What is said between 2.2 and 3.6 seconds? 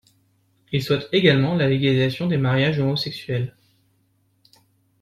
des mariages homosexuels.